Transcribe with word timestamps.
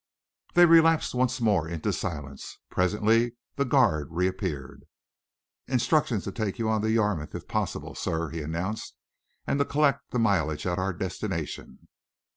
They 0.55 0.65
relapsed 0.65 1.13
once 1.13 1.39
more 1.39 1.69
into 1.69 1.93
silence. 1.93 2.57
Presently 2.71 3.33
the 3.55 3.65
guard 3.65 4.07
reappeared. 4.09 4.85
"Instructions 5.67 6.23
to 6.23 6.31
take 6.31 6.57
you 6.57 6.67
on 6.69 6.81
to 6.81 6.89
Yarmouth, 6.89 7.35
if 7.35 7.47
possible, 7.47 7.93
sir," 7.93 8.31
he 8.31 8.41
announced, 8.41 8.95
"and 9.45 9.59
to 9.59 9.65
collect 9.65 10.09
the 10.09 10.17
mileage 10.17 10.65
at 10.65 10.79
our 10.79 10.91
destination." 10.93 11.87